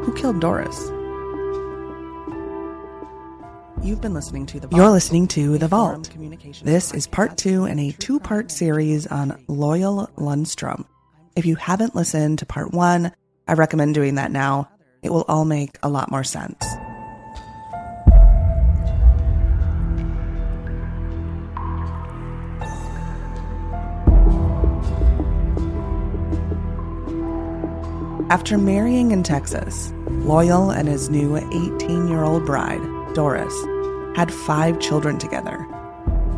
who 0.04 0.12
killed 0.16 0.40
Doris? 0.40 0.76
You've 3.80 4.00
been 4.00 4.12
listening 4.12 4.46
to 4.46 4.58
the 4.58 4.66
Vault. 4.66 4.76
You're 4.76 4.90
listening 4.90 5.28
to 5.28 5.56
The 5.56 5.68
Vault. 5.68 6.10
This 6.64 6.92
is 6.92 7.06
part 7.06 7.36
two 7.38 7.66
in 7.66 7.78
a 7.78 7.92
two 7.92 8.18
part 8.18 8.50
series 8.50 9.06
on 9.06 9.40
Loyal 9.46 10.10
Lundstrom. 10.16 10.84
If 11.36 11.46
you 11.46 11.54
haven't 11.54 11.94
listened 11.94 12.40
to 12.40 12.46
part 12.46 12.72
one, 12.72 13.12
I 13.46 13.52
recommend 13.54 13.94
doing 13.94 14.16
that 14.16 14.32
now. 14.32 14.68
It 15.02 15.10
will 15.10 15.24
all 15.28 15.44
make 15.44 15.78
a 15.82 15.88
lot 15.88 16.10
more 16.10 16.24
sense. 16.24 16.62
After 28.28 28.58
marrying 28.58 29.10
in 29.10 29.22
Texas, 29.22 29.92
Loyal 30.08 30.70
and 30.70 30.86
his 30.88 31.10
new 31.10 31.36
18 31.36 32.08
year 32.08 32.22
old 32.22 32.44
bride, 32.44 32.80
Doris, 33.14 33.54
had 34.16 34.32
five 34.32 34.78
children 34.80 35.18
together, 35.18 35.66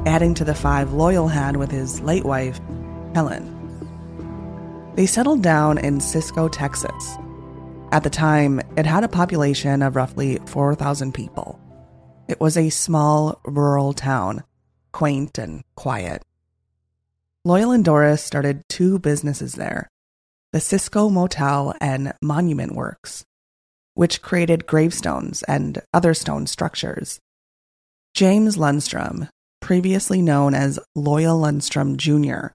adding 0.06 0.34
to 0.34 0.44
the 0.44 0.54
five 0.54 0.92
Loyal 0.92 1.28
had 1.28 1.56
with 1.56 1.70
his 1.70 2.00
late 2.00 2.25
wife, 2.25 2.61
Helen. 3.14 3.62
They 4.94 5.06
settled 5.06 5.42
down 5.42 5.78
in 5.78 6.00
Cisco, 6.00 6.49
Texas. 6.49 7.16
At 7.92 8.02
the 8.02 8.11
time, 8.11 8.61
it 8.76 8.84
had 8.84 9.04
a 9.04 9.08
population 9.08 9.82
of 9.82 9.96
roughly 9.96 10.38
4,000 10.46 11.12
people. 11.12 11.58
It 12.28 12.40
was 12.40 12.56
a 12.56 12.68
small 12.68 13.40
rural 13.44 13.94
town, 13.94 14.44
quaint 14.92 15.38
and 15.38 15.62
quiet. 15.76 16.22
Loyal 17.44 17.70
and 17.70 17.84
Doris 17.84 18.22
started 18.22 18.62
two 18.68 18.99
businesses 18.99 19.54
there 19.54 19.88
the 20.52 20.61
Cisco 20.61 21.08
Motel 21.08 21.75
and 21.80 22.12
Monument 22.20 22.72
Works, 22.72 23.25
which 23.94 24.20
created 24.20 24.66
gravestones 24.66 25.42
and 25.44 25.80
other 25.94 26.12
stone 26.12 26.46
structures. 26.46 27.18
James 28.12 28.58
Lundstrom, 28.58 29.30
previously 29.61 30.20
known 30.20 30.54
as 30.54 30.78
Loyal 30.94 31.40
Lundstrom 31.40 31.96
Jr., 31.96 32.49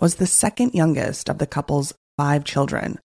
was 0.00 0.14
the 0.14 0.26
second 0.26 0.74
youngest 0.74 1.28
of 1.28 1.38
the 1.38 1.46
couple's 1.46 1.92
five 2.16 2.44
children. 2.44 2.98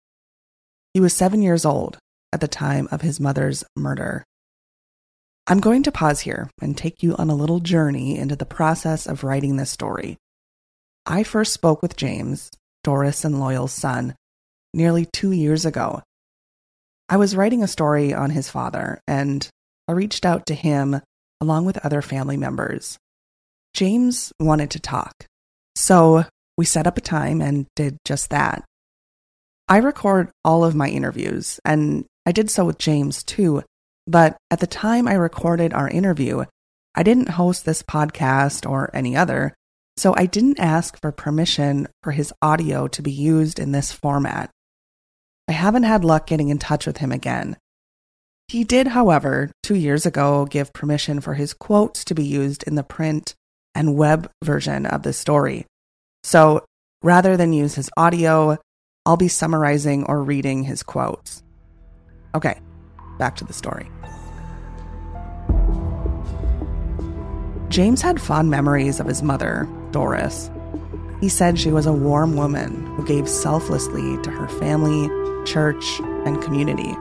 He 0.95 1.01
was 1.01 1.15
seven 1.15 1.43
years 1.43 1.65
old 1.65 1.99
at 2.33 2.41
the 2.41 2.49
time 2.49 2.87
of 2.93 3.01
his 3.01 3.19
mother's 3.19 3.65
murder. 3.75 4.25
I'm 5.47 5.61
going 5.61 5.83
to 5.85 5.93
pause 5.93 6.21
here 6.21 6.51
and 6.61 6.77
take 6.77 7.03
you 7.03 7.17
on 7.17 7.31
a 7.31 7.35
little 7.35 7.61
journey 7.61 8.17
into 8.17 8.37
the 8.37 8.47
process 8.47 9.07
of 9.07 9.25
writing 9.25 9.57
this 9.57 9.71
story. 9.71 10.19
I 11.05 11.25
first 11.25 11.53
spoke 11.53 11.83
with 11.83 11.97
James, 11.97 12.51
Doris 12.85 13.25
and 13.25 13.41
Loyal's 13.41 13.73
son, 13.73 14.15
nearly 14.73 15.07
two 15.07 15.33
years 15.33 15.65
ago. 15.65 16.03
I 17.09 17.17
was 17.17 17.35
writing 17.35 17.63
a 17.63 17.69
story 17.69 18.15
on 18.15 18.31
his 18.31 18.49
father, 18.49 19.01
and 19.07 19.49
I 19.89 19.93
reached 19.93 20.25
out 20.25 20.47
to 20.47 20.55
him 20.55 21.01
along 21.41 21.65
with 21.65 21.85
other 21.85 22.03
family 22.03 22.37
members. 22.37 22.99
James 23.75 24.33
wanted 24.39 24.71
to 24.71 24.81
talk, 24.81 25.27
so 25.75 26.25
we 26.63 26.67
set 26.67 26.87
up 26.87 26.97
a 26.97 27.01
time 27.01 27.43
and 27.43 27.67
did 27.75 27.99
just 28.05 28.31
that. 28.31 28.63
I 29.67 29.79
record 29.79 30.31
all 30.45 30.65
of 30.65 30.77
my 30.77 30.89
interviews, 30.89 31.59
and 31.65 32.05
I 32.25 32.31
did 32.31 32.51
so 32.51 32.65
with 32.65 32.79
James 32.79 33.25
too, 33.25 33.65
but 34.07 34.37
at 34.49 34.61
the 34.61 34.69
time 34.69 35.09
I 35.09 35.15
recorded 35.15 35.73
our 35.73 35.89
interview, 35.89 36.45
I 36.95 37.03
didn't 37.03 37.31
host 37.31 37.65
this 37.65 37.83
podcast 37.83 38.65
or 38.65 38.95
any 38.95 39.17
other, 39.17 39.57
so 39.97 40.15
I 40.17 40.27
didn't 40.27 40.61
ask 40.61 40.97
for 41.01 41.11
permission 41.11 41.89
for 42.05 42.13
his 42.13 42.33
audio 42.41 42.87
to 42.87 43.03
be 43.03 43.11
used 43.11 43.59
in 43.59 43.73
this 43.73 43.91
format. 43.91 44.49
I 45.49 45.53
haven't 45.53 45.83
had 45.83 46.05
luck 46.05 46.29
getting 46.29 46.49
in 46.49 46.61
touch 46.61 46.87
with 46.87 46.99
him 46.99 47.11
again. 47.11 47.57
He 48.47 48.63
did, 48.63 48.87
however, 48.87 49.51
two 49.65 49.75
years 49.75 50.07
ago 50.07 50.47
give 50.47 50.73
permission 50.73 51.21
for 51.21 51.35
his 51.35 51.55
quotes 51.55 52.05
to 52.05 52.15
be 52.15 52.25
used 52.25 52.63
in 52.63 52.77
the 52.77 52.85
print 52.85 53.35
and 53.75 53.97
web 53.97 54.31
version 54.45 54.87
of 54.87 55.03
the 55.03 55.13
story. 55.13 55.67
So 56.23 56.65
rather 57.03 57.37
than 57.37 57.53
use 57.53 57.75
his 57.75 57.91
audio, 57.97 58.59
I'll 59.05 59.17
be 59.17 59.29
summarizing 59.29 60.05
or 60.05 60.23
reading 60.23 60.65
his 60.65 60.83
quotes. 60.83 61.43
Okay, 62.35 62.61
back 63.19 63.37
to 63.37 63.45
the 63.45 63.53
story. 63.53 63.91
James 67.69 68.03
had 68.03 68.21
fond 68.21 68.51
memories 68.51 69.01
of 69.01 69.07
his 69.07 69.23
mother, 69.23 69.69
Doris. 69.91 70.51
He 71.21 71.29
said 71.29 71.59
she 71.59 71.71
was 71.71 71.87
a 71.87 71.93
warm 71.93 72.37
woman 72.37 72.87
who 72.97 73.07
gave 73.07 73.29
selflessly 73.29 74.21
to 74.23 74.31
her 74.31 74.49
family 74.61 75.09
church, 75.45 76.01
and 76.25 76.41
community. 76.43 76.97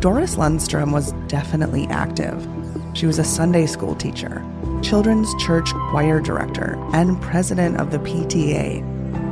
Doris 0.00 0.36
Lundstrom 0.36 0.92
was 0.92 1.12
definitely 1.28 1.86
active. 1.88 2.46
She 2.94 3.06
was 3.06 3.18
a 3.18 3.24
Sunday 3.24 3.66
school 3.66 3.94
teacher, 3.94 4.44
children's 4.82 5.32
church 5.44 5.72
choir 5.90 6.20
director, 6.20 6.76
and 6.92 7.20
president 7.20 7.78
of 7.80 7.90
the 7.90 7.98
PTA. 7.98 8.82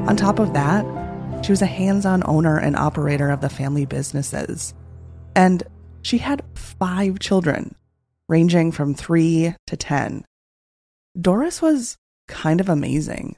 On 0.09 0.17
top 0.17 0.39
of 0.39 0.53
that, 0.55 0.85
she 1.45 1.53
was 1.53 1.63
a 1.63 1.67
hands 1.67 2.07
on 2.07 2.23
owner 2.27 2.59
and 2.59 2.77
operator 2.77 3.31
of 3.31 3.41
the 3.41 3.49
family 3.49 3.87
businesses. 3.87 4.75
And 5.37 5.63
she 6.03 6.19
had 6.19 6.43
five 6.55 7.19
children, 7.19 7.75
ranging 8.29 8.73
from 8.73 8.95
three 8.95 9.55
to 9.67 9.77
10. 9.77 10.25
Doris 11.21 11.61
was 11.63 11.97
kind 12.29 12.61
of 12.61 12.69
amazing. 12.69 13.37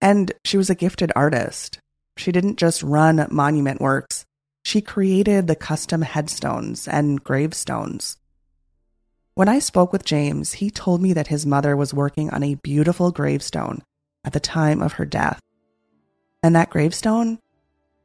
And 0.00 0.32
she 0.44 0.56
was 0.56 0.70
a 0.70 0.74
gifted 0.74 1.12
artist. 1.14 1.78
She 2.16 2.32
didn't 2.32 2.56
just 2.56 2.82
run 2.82 3.26
Monument 3.30 3.80
Works, 3.80 4.26
she 4.64 4.80
created 4.80 5.46
the 5.46 5.56
custom 5.56 6.02
headstones 6.02 6.86
and 6.86 7.22
gravestones. 7.22 8.16
When 9.34 9.48
I 9.48 9.60
spoke 9.60 9.92
with 9.94 10.04
James, 10.04 10.54
he 10.54 10.70
told 10.70 11.00
me 11.00 11.14
that 11.14 11.28
his 11.28 11.46
mother 11.46 11.74
was 11.74 11.94
working 11.94 12.28
on 12.30 12.42
a 12.42 12.56
beautiful 12.56 13.10
gravestone 13.10 13.82
at 14.24 14.34
the 14.34 14.40
time 14.40 14.82
of 14.82 14.94
her 14.94 15.06
death. 15.06 15.40
And 16.42 16.54
that 16.54 16.68
gravestone, 16.68 17.38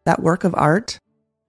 that 0.05 0.23
work 0.23 0.45
of 0.45 0.55
art, 0.55 0.99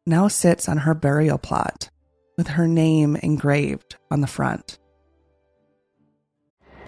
now 0.04 0.26
sits 0.26 0.68
on 0.68 0.78
her 0.78 0.94
burial 0.94 1.38
plot 1.38 1.90
with 2.36 2.48
her 2.48 2.66
name 2.66 3.14
engraved 3.16 3.94
on 4.10 4.20
the 4.20 4.26
front. 4.26 4.78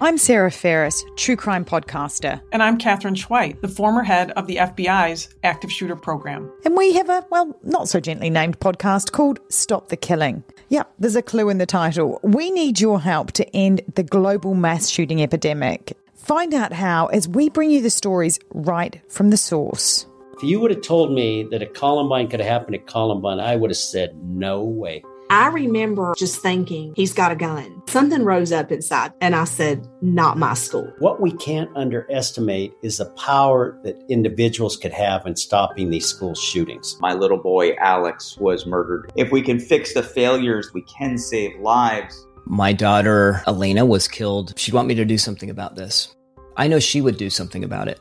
I'm 0.02 0.16
Sarah 0.16 0.50
Ferris, 0.50 1.04
true 1.16 1.36
crime 1.36 1.62
podcaster. 1.62 2.40
And 2.52 2.62
I'm 2.62 2.78
Katherine 2.78 3.16
Schweit, 3.16 3.60
the 3.60 3.68
former 3.68 4.02
head 4.02 4.30
of 4.30 4.46
the 4.46 4.56
FBI's 4.56 5.28
active 5.44 5.70
shooter 5.70 5.94
program. 5.94 6.50
And 6.64 6.74
we 6.74 6.94
have 6.94 7.10
a, 7.10 7.26
well, 7.28 7.54
not 7.64 7.86
so 7.86 8.00
gently 8.00 8.30
named 8.30 8.58
podcast 8.60 9.12
called 9.12 9.40
Stop 9.50 9.88
the 9.88 9.98
Killing. 9.98 10.42
Yep, 10.70 10.90
there's 10.98 11.16
a 11.16 11.22
clue 11.22 11.50
in 11.50 11.58
the 11.58 11.66
title. 11.66 12.18
We 12.22 12.50
need 12.50 12.80
your 12.80 12.98
help 12.98 13.32
to 13.32 13.54
end 13.54 13.82
the 13.94 14.02
global 14.02 14.54
mass 14.54 14.88
shooting 14.88 15.22
epidemic. 15.22 15.94
Find 16.14 16.54
out 16.54 16.72
how 16.72 17.08
as 17.08 17.28
we 17.28 17.50
bring 17.50 17.70
you 17.70 17.82
the 17.82 17.90
stories 17.90 18.38
right 18.54 19.02
from 19.10 19.28
the 19.28 19.36
source. 19.36 20.06
If 20.34 20.42
you 20.44 20.60
would 20.60 20.70
have 20.70 20.80
told 20.80 21.12
me 21.12 21.46
that 21.50 21.60
a 21.60 21.66
Columbine 21.66 22.28
could 22.28 22.40
have 22.40 22.48
happened 22.48 22.74
at 22.74 22.86
Columbine, 22.86 23.38
I 23.38 23.54
would 23.54 23.68
have 23.68 23.76
said, 23.76 24.16
no 24.24 24.64
way. 24.64 25.04
I 25.30 25.46
remember 25.46 26.12
just 26.18 26.42
thinking, 26.42 26.92
he's 26.96 27.12
got 27.12 27.30
a 27.30 27.36
gun. 27.36 27.80
Something 27.86 28.24
rose 28.24 28.50
up 28.50 28.72
inside, 28.72 29.12
and 29.20 29.36
I 29.36 29.44
said, 29.44 29.86
not 30.02 30.38
my 30.38 30.54
school. 30.54 30.92
What 30.98 31.20
we 31.20 31.30
can't 31.30 31.70
underestimate 31.76 32.72
is 32.82 32.98
the 32.98 33.06
power 33.10 33.78
that 33.84 34.02
individuals 34.08 34.76
could 34.76 34.90
have 34.90 35.24
in 35.26 35.36
stopping 35.36 35.90
these 35.90 36.06
school 36.06 36.34
shootings. 36.34 36.96
My 37.00 37.14
little 37.14 37.38
boy, 37.38 37.74
Alex, 37.76 38.38
was 38.38 38.66
murdered. 38.66 39.12
If 39.14 39.30
we 39.30 39.40
can 39.40 39.60
fix 39.60 39.94
the 39.94 40.02
failures, 40.02 40.72
we 40.74 40.82
can 40.82 41.16
save 41.16 41.60
lives. 41.60 42.26
My 42.46 42.72
daughter, 42.72 43.40
Elena, 43.46 43.86
was 43.86 44.08
killed. 44.08 44.58
She'd 44.58 44.74
want 44.74 44.88
me 44.88 44.96
to 44.96 45.04
do 45.04 45.16
something 45.16 45.48
about 45.48 45.76
this. 45.76 46.12
I 46.56 46.66
know 46.66 46.80
she 46.80 47.00
would 47.00 47.16
do 47.16 47.30
something 47.30 47.62
about 47.62 47.86
it. 47.86 48.00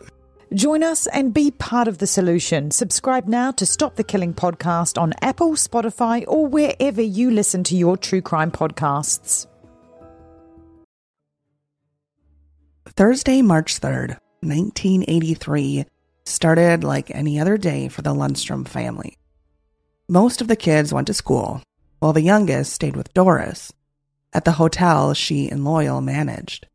Join 0.54 0.82
us 0.82 1.06
and 1.06 1.32
be 1.32 1.52
part 1.52 1.88
of 1.88 2.00
the 2.00 2.08
solution. 2.08 2.72
Subscribe 2.72 3.28
now 3.28 3.52
to 3.52 3.68
Stop 3.68 3.98
the 3.98 4.04
Killing 4.04 4.34
podcast 4.34 5.00
on 5.00 5.14
Apple, 5.22 5.52
Spotify, 5.52 6.26
or 6.28 6.48
wherever 6.48 7.04
you 7.04 7.30
listen 7.30 7.64
to 7.66 7.76
your 7.76 7.96
true 7.96 8.24
crime 8.24 8.50
podcasts. 8.50 9.46
Thursday, 12.88 13.44
March 13.44 13.80
3rd, 13.80 14.18
1983, 14.42 15.86
started 16.26 16.84
like 16.84 17.12
any 17.12 17.40
other 17.40 17.56
day 17.56 17.88
for 17.88 18.02
the 18.02 18.16
Lundstrom 18.16 18.68
family. 18.68 19.20
Most 20.08 20.42
of 20.42 20.48
the 20.48 20.56
kids 20.56 20.92
went 20.92 21.06
to 21.08 21.14
school, 21.14 21.62
while 22.00 22.14
the 22.14 22.22
youngest 22.22 22.74
stayed 22.74 22.96
with 22.96 23.14
Doris 23.14 23.72
at 24.34 24.46
the 24.46 24.54
hotel 24.54 25.14
she 25.14 25.48
and 25.48 25.64
Loyal 25.64 26.02
managed. 26.02 26.66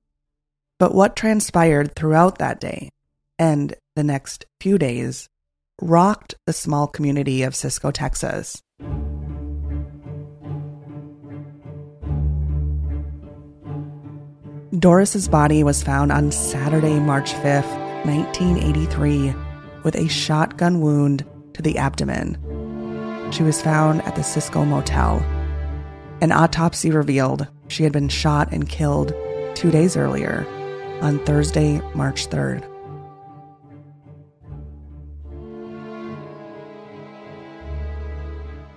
But 0.78 0.94
what 0.94 1.16
transpired 1.16 1.96
throughout 1.96 2.38
that 2.38 2.60
day 2.60 2.90
and 3.38 3.74
the 3.96 4.04
next 4.04 4.46
few 4.60 4.78
days 4.78 5.28
rocked 5.80 6.34
the 6.46 6.52
small 6.52 6.86
community 6.86 7.42
of 7.42 7.54
Cisco, 7.54 7.90
Texas. 7.90 8.62
Doris's 14.78 15.28
body 15.28 15.62
was 15.62 15.82
found 15.82 16.10
on 16.10 16.32
Saturday, 16.32 16.98
March 16.98 17.32
5th, 17.32 18.04
1983, 18.04 19.34
with 19.84 19.94
a 19.94 20.08
shotgun 20.08 20.80
wound 20.80 21.24
to 21.54 21.62
the 21.62 21.78
abdomen. 21.78 22.36
She 23.32 23.42
was 23.42 23.62
found 23.62 24.02
at 24.02 24.16
the 24.16 24.24
Cisco 24.24 24.64
Motel. 24.64 25.20
An 26.20 26.32
autopsy 26.32 26.90
revealed 26.90 27.46
she 27.68 27.84
had 27.84 27.92
been 27.92 28.08
shot 28.08 28.52
and 28.52 28.68
killed 28.68 29.14
two 29.54 29.70
days 29.70 29.96
earlier 29.96 30.44
on 31.00 31.24
Thursday, 31.24 31.80
March 31.94 32.28
3rd. 32.28 32.68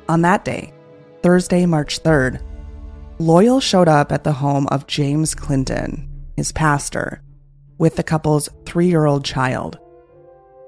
On 0.09 0.21
that 0.21 0.45
day, 0.45 0.73
Thursday, 1.21 1.65
March 1.65 2.01
3rd, 2.01 2.41
Loyal 3.19 3.59
showed 3.59 3.87
up 3.89 4.11
at 4.11 4.23
the 4.23 4.31
home 4.31 4.67
of 4.67 4.87
James 4.87 5.35
Clinton, 5.35 6.07
his 6.37 6.51
pastor, 6.51 7.21
with 7.77 7.95
the 7.95 8.03
couple's 8.03 8.47
three 8.65 8.87
year 8.87 9.05
old 9.05 9.25
child. 9.25 9.77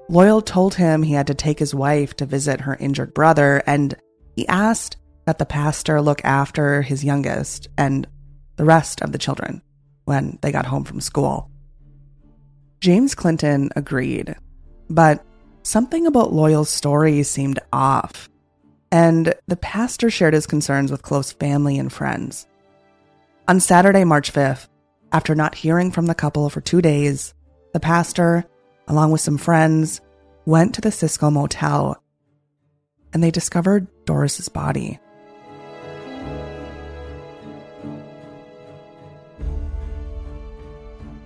Loyal 0.08 0.42
told 0.42 0.74
him 0.74 1.02
he 1.02 1.14
had 1.14 1.28
to 1.28 1.34
take 1.34 1.58
his 1.58 1.74
wife 1.74 2.14
to 2.16 2.26
visit 2.26 2.62
her 2.62 2.76
injured 2.80 3.14
brother, 3.14 3.62
and 3.66 3.94
he 4.36 4.46
asked 4.48 4.96
that 5.24 5.38
the 5.38 5.46
pastor 5.46 6.02
look 6.02 6.22
after 6.24 6.82
his 6.82 7.04
youngest 7.04 7.68
and 7.78 8.06
the 8.56 8.64
rest 8.64 9.00
of 9.00 9.12
the 9.12 9.18
children 9.18 9.62
when 10.04 10.38
they 10.42 10.52
got 10.52 10.66
home 10.66 10.84
from 10.84 11.00
school. 11.00 11.50
James 12.80 13.14
Clinton 13.14 13.70
agreed, 13.76 14.34
but 14.90 15.24
something 15.62 16.06
about 16.06 16.32
Loyal's 16.32 16.70
story 16.70 17.22
seemed 17.22 17.60
off 17.72 18.28
and 18.92 19.34
the 19.46 19.56
pastor 19.56 20.10
shared 20.10 20.34
his 20.34 20.46
concerns 20.46 20.90
with 20.90 21.02
close 21.02 21.32
family 21.32 21.78
and 21.78 21.92
friends. 21.92 22.46
On 23.48 23.60
Saturday, 23.60 24.04
March 24.04 24.32
5th, 24.32 24.68
after 25.12 25.34
not 25.34 25.54
hearing 25.54 25.90
from 25.90 26.06
the 26.06 26.14
couple 26.14 26.48
for 26.50 26.60
two 26.60 26.82
days, 26.82 27.34
the 27.72 27.80
pastor, 27.80 28.44
along 28.88 29.12
with 29.12 29.20
some 29.20 29.38
friends, 29.38 30.00
went 30.44 30.74
to 30.74 30.80
the 30.80 30.92
Cisco 30.92 31.30
Motel 31.30 32.00
and 33.12 33.22
they 33.22 33.30
discovered 33.30 33.86
Doris's 34.04 34.48
body. 34.48 34.98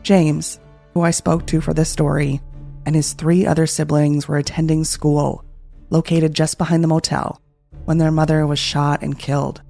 James, 0.03 0.61
who 0.92 1.03
I 1.03 1.11
spoke 1.11 1.46
to 1.46 1.61
for 1.61 1.72
this 1.72 1.90
story, 1.90 2.40
and 2.87 2.94
his 2.94 3.14
three 3.14 3.46
other 3.46 3.66
siblings 3.66 4.29
were 4.29 4.37
attending 4.37 4.85
school 4.85 5.44
located 5.90 6.35
just 6.35 6.59
behind 6.59 6.83
the 6.83 6.88
motel 6.88 7.40
when 7.85 7.99
their 7.99 8.11
mother 8.11 8.47
was 8.47 8.59
shot 8.59 9.03
and 9.03 9.18
killed. 9.18 9.62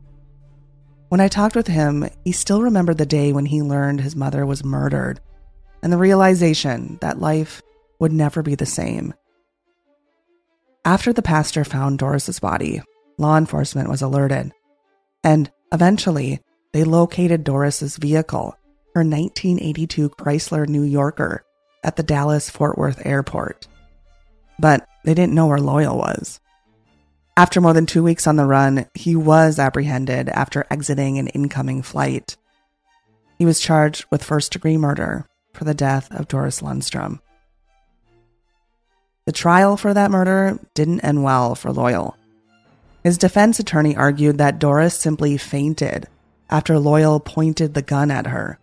When 1.09 1.21
I 1.21 1.29
talked 1.29 1.55
with 1.55 1.67
him, 1.67 2.09
he 2.25 2.33
still 2.33 2.63
remembered 2.63 2.99
the 2.99 3.07
day 3.07 3.33
when 3.33 3.47
he 3.47 3.63
learned 3.63 4.01
his 4.01 4.17
mother 4.17 4.45
was 4.45 4.65
murdered 4.65 5.21
and 5.85 5.93
the 5.93 5.99
realization 5.99 6.97
that 7.03 7.21
life 7.21 7.63
would 8.01 8.13
never 8.13 8.43
be 8.43 8.55
the 8.55 8.67
same. 8.67 9.13
After 10.85 11.13
the 11.13 11.23
pastor 11.23 11.63
found 11.63 11.99
Doris's 11.99 12.41
body, 12.41 12.83
law 13.19 13.37
enforcement 13.37 13.91
was 13.91 14.01
alerted, 14.01 14.53
and 15.23 15.53
eventually 15.73 16.41
they 16.73 16.85
located 16.85 17.45
Doris's 17.45 17.99
vehicle, 17.99 18.57
her 18.95 19.03
1982 19.03 20.09
Chrysler 20.11 20.67
New 20.67 20.83
Yorker, 20.83 21.45
at 21.83 21.97
the 21.97 22.03
Dallas 22.03 22.49
Fort 22.49 22.79
Worth 22.79 23.05
airport. 23.05 23.69
But 24.59 24.87
they 25.05 25.13
didn't 25.13 25.35
know 25.35 25.47
where 25.47 25.61
Loyal 25.61 25.99
was. 25.99 26.41
After 27.37 27.61
more 27.61 27.73
than 27.73 27.87
two 27.87 28.05
weeks 28.05 28.29
on 28.29 28.37
the 28.37 28.45
run, 28.45 28.87
he 28.95 29.17
was 29.17 29.59
apprehended 29.59 30.29
after 30.29 30.67
exiting 30.71 31.19
an 31.19 31.27
incoming 31.29 31.83
flight. 31.83 32.37
He 33.39 33.45
was 33.45 33.59
charged 33.59 34.05
with 34.09 34.23
first 34.23 34.53
degree 34.53 34.77
murder 34.77 35.27
for 35.53 35.65
the 35.65 35.75
death 35.75 36.09
of 36.13 36.29
Doris 36.29 36.61
Lundstrom. 36.61 37.21
The 39.27 39.33
trial 39.33 39.77
for 39.77 39.93
that 39.93 40.13
murder 40.13 40.61
didn't 40.75 41.01
end 41.01 41.25
well 41.25 41.57
for 41.57 41.73
Loyal. 41.73 42.17
His 43.03 43.19
defense 43.19 43.59
attorney 43.59 43.97
argued 43.97 44.39
that 44.39 44.61
Doris 44.61 44.97
simply 44.97 45.37
fainted 45.37 46.07
after 46.49 46.79
Loyal 46.79 47.19
pointed 47.19 47.75
the 47.75 47.83
gun 47.83 48.13
at 48.13 48.29
her. 48.29 48.61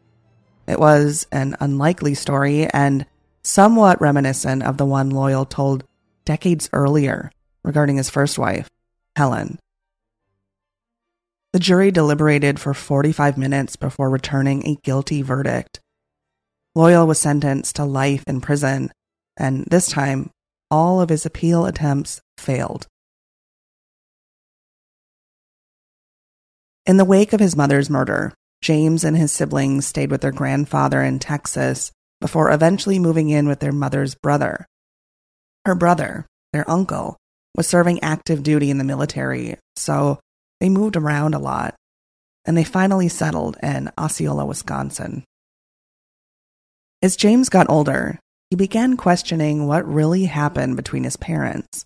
It 0.65 0.79
was 0.79 1.27
an 1.29 1.57
unlikely 1.59 2.13
story 2.13 2.67
and 2.71 3.05
somewhat 3.43 3.99
reminiscent 3.99 4.63
of 4.63 4.77
the 4.77 4.85
one 4.85 5.09
Loyal 5.09 5.45
told 5.45 5.83
decades 6.23 6.69
earlier 6.71 7.31
regarding 7.63 7.97
his 7.97 8.09
first 8.09 8.37
wife, 8.37 8.69
Helen. 9.15 9.59
The 11.53 11.59
jury 11.59 11.91
deliberated 11.91 12.59
for 12.59 12.73
45 12.73 13.37
minutes 13.37 13.75
before 13.75 14.09
returning 14.09 14.65
a 14.65 14.77
guilty 14.83 15.21
verdict. 15.21 15.81
Loyal 16.75 17.05
was 17.05 17.19
sentenced 17.19 17.75
to 17.75 17.83
life 17.83 18.23
in 18.25 18.39
prison, 18.39 18.91
and 19.35 19.65
this 19.65 19.89
time, 19.89 20.31
all 20.69 21.01
of 21.01 21.09
his 21.09 21.25
appeal 21.25 21.65
attempts 21.65 22.21
failed. 22.37 22.87
In 26.85 26.97
the 26.97 27.05
wake 27.05 27.33
of 27.33 27.41
his 27.41 27.57
mother's 27.57 27.89
murder, 27.89 28.33
James 28.61 29.03
and 29.03 29.17
his 29.17 29.31
siblings 29.31 29.85
stayed 29.85 30.09
with 30.09 30.21
their 30.21 30.31
grandfather 30.31 31.01
in 31.03 31.19
Texas 31.19 31.91
before 32.21 32.51
eventually 32.51 32.99
moving 32.99 33.29
in 33.29 33.47
with 33.47 33.59
their 33.59 33.71
mother's 33.71 34.15
brother. 34.15 34.65
Her 35.65 35.75
brother, 35.75 36.27
their 36.53 36.69
uncle, 36.69 37.17
was 37.55 37.67
serving 37.67 38.03
active 38.03 38.43
duty 38.43 38.69
in 38.69 38.77
the 38.77 38.83
military, 38.83 39.57
so 39.75 40.19
they 40.59 40.69
moved 40.69 40.95
around 40.95 41.33
a 41.33 41.39
lot, 41.39 41.75
and 42.45 42.57
they 42.57 42.63
finally 42.63 43.07
settled 43.07 43.57
in 43.61 43.89
Osceola, 43.97 44.45
Wisconsin. 44.45 45.23
As 47.01 47.15
James 47.15 47.49
got 47.49 47.69
older, 47.69 48.19
he 48.49 48.55
began 48.55 48.97
questioning 48.97 49.65
what 49.65 49.87
really 49.87 50.25
happened 50.25 50.75
between 50.75 51.03
his 51.03 51.17
parents. 51.17 51.85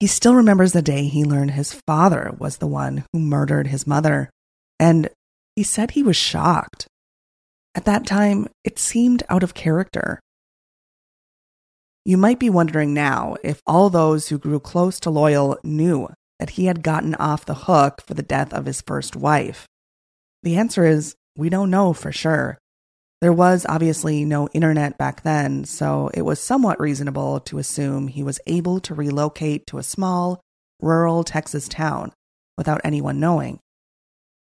He 0.00 0.06
still 0.06 0.34
remembers 0.34 0.72
the 0.72 0.82
day 0.82 1.06
he 1.06 1.24
learned 1.24 1.52
his 1.52 1.80
father 1.86 2.34
was 2.38 2.58
the 2.58 2.66
one 2.66 3.04
who 3.12 3.18
murdered 3.18 3.68
his 3.68 3.86
mother, 3.86 4.30
and 4.78 5.08
he 5.56 5.62
said 5.62 5.92
he 5.92 6.02
was 6.02 6.16
shocked. 6.16 6.86
At 7.74 7.84
that 7.86 8.06
time, 8.06 8.48
it 8.64 8.78
seemed 8.78 9.22
out 9.28 9.42
of 9.42 9.54
character. 9.54 10.20
You 12.06 12.18
might 12.18 12.38
be 12.38 12.50
wondering 12.50 12.92
now 12.92 13.36
if 13.42 13.62
all 13.66 13.88
those 13.88 14.28
who 14.28 14.38
grew 14.38 14.60
close 14.60 15.00
to 15.00 15.10
Loyal 15.10 15.58
knew 15.64 16.08
that 16.38 16.50
he 16.50 16.66
had 16.66 16.82
gotten 16.82 17.14
off 17.14 17.46
the 17.46 17.54
hook 17.54 18.02
for 18.06 18.12
the 18.12 18.22
death 18.22 18.52
of 18.52 18.66
his 18.66 18.82
first 18.82 19.16
wife. 19.16 19.66
The 20.42 20.56
answer 20.56 20.84
is 20.84 21.14
we 21.34 21.48
don't 21.48 21.70
know 21.70 21.94
for 21.94 22.12
sure. 22.12 22.58
There 23.22 23.32
was 23.32 23.64
obviously 23.70 24.26
no 24.26 24.48
internet 24.48 24.98
back 24.98 25.22
then, 25.22 25.64
so 25.64 26.10
it 26.12 26.22
was 26.22 26.38
somewhat 26.40 26.78
reasonable 26.78 27.40
to 27.40 27.56
assume 27.56 28.08
he 28.08 28.22
was 28.22 28.38
able 28.46 28.80
to 28.80 28.94
relocate 28.94 29.66
to 29.68 29.78
a 29.78 29.82
small, 29.82 30.42
rural 30.82 31.24
Texas 31.24 31.68
town 31.68 32.12
without 32.58 32.82
anyone 32.84 33.18
knowing. 33.18 33.60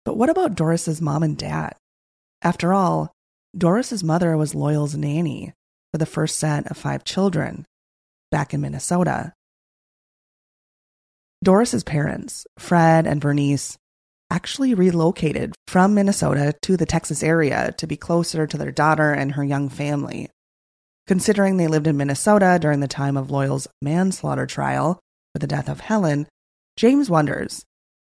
But 0.06 0.16
what 0.16 0.30
about 0.30 0.54
Doris's 0.54 1.02
mom 1.02 1.24
and 1.24 1.36
dad? 1.36 1.74
After 2.44 2.72
all, 2.72 3.12
Doris's 3.58 4.04
mother 4.04 4.38
was 4.38 4.54
Loyal's 4.54 4.96
nanny 4.96 5.54
for 5.92 5.98
the 5.98 6.06
first 6.06 6.38
set 6.38 6.70
of 6.70 6.78
five 6.78 7.04
children 7.04 7.66
back 8.32 8.54
in 8.54 8.62
Minnesota. 8.62 9.34
Doris's 11.44 11.84
parents, 11.84 12.46
Fred 12.58 13.06
and 13.06 13.22
Bernice, 13.22 13.78
actually 14.30 14.74
relocated 14.74 15.54
from 15.68 15.94
Minnesota 15.94 16.54
to 16.62 16.76
the 16.76 16.86
Texas 16.86 17.24
area 17.24 17.74
to 17.78 17.88
be 17.88 17.96
closer 17.96 18.46
to 18.46 18.58
their 18.58 18.72
daughter 18.72 19.14
and 19.14 19.34
her 19.34 19.44
young 19.44 19.70
family. 19.70 20.30
Considering 21.06 21.56
they 21.56 21.68
lived 21.68 21.88
in 21.88 21.96
Minnesota 21.96 22.58
during 22.60 22.82
the 22.82 22.88
time 22.88 23.16
of 23.16 23.32
Loyal's 23.32 23.68
manslaughter 23.82 24.46
trial 24.46 25.00
for 25.34 25.40
the 25.40 25.48
death 25.48 25.70
of 25.70 25.80
Helen, 25.80 26.28
James 26.76 27.10
wonders, 27.10 27.64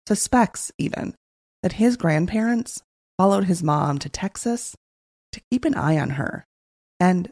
suspects 0.06 0.70
even, 0.76 1.14
that 1.62 1.74
his 1.74 1.96
grandparents 1.96 2.82
followed 3.16 3.44
his 3.44 3.62
mom 3.62 3.98
to 3.98 4.08
Texas 4.08 4.76
to 5.32 5.40
keep 5.50 5.64
an 5.64 5.74
eye 5.74 5.98
on 5.98 6.10
her 6.10 6.44
and 6.98 7.30